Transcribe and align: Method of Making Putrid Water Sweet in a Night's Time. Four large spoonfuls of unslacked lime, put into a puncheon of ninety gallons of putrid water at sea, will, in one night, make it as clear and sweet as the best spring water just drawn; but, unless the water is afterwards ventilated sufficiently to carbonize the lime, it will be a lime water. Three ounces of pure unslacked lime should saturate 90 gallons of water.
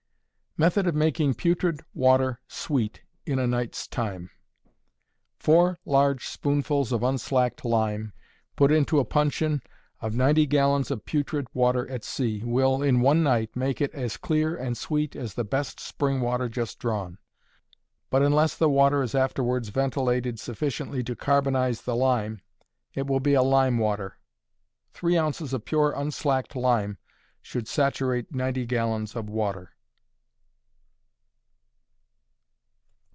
Method 0.57 0.85
of 0.85 0.93
Making 0.93 1.33
Putrid 1.33 1.79
Water 1.93 2.41
Sweet 2.45 3.03
in 3.25 3.39
a 3.39 3.47
Night's 3.47 3.87
Time. 3.87 4.29
Four 5.39 5.79
large 5.85 6.27
spoonfuls 6.27 6.91
of 6.91 7.03
unslacked 7.03 7.63
lime, 7.63 8.11
put 8.57 8.69
into 8.69 8.99
a 8.99 9.05
puncheon 9.05 9.61
of 10.01 10.13
ninety 10.13 10.45
gallons 10.45 10.91
of 10.91 11.05
putrid 11.05 11.47
water 11.53 11.89
at 11.89 12.03
sea, 12.03 12.43
will, 12.43 12.83
in 12.83 12.99
one 12.99 13.23
night, 13.23 13.55
make 13.55 13.79
it 13.79 13.93
as 13.93 14.17
clear 14.17 14.53
and 14.53 14.77
sweet 14.77 15.15
as 15.15 15.35
the 15.35 15.45
best 15.45 15.79
spring 15.79 16.19
water 16.19 16.49
just 16.49 16.79
drawn; 16.79 17.17
but, 18.09 18.21
unless 18.21 18.57
the 18.57 18.69
water 18.69 19.01
is 19.01 19.15
afterwards 19.15 19.69
ventilated 19.69 20.37
sufficiently 20.37 21.01
to 21.01 21.15
carbonize 21.15 21.83
the 21.85 21.95
lime, 21.95 22.41
it 22.93 23.07
will 23.07 23.21
be 23.21 23.35
a 23.35 23.41
lime 23.41 23.77
water. 23.77 24.17
Three 24.91 25.17
ounces 25.17 25.53
of 25.53 25.63
pure 25.63 25.93
unslacked 25.95 26.57
lime 26.57 26.97
should 27.41 27.69
saturate 27.69 28.35
90 28.35 28.65
gallons 28.65 29.15
of 29.15 29.29
water. 29.29 29.71